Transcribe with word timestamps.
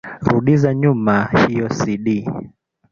Rudiza 0.27 0.69
nyuma 0.81 1.15
iyo 1.51 1.67
cd. 1.77 2.05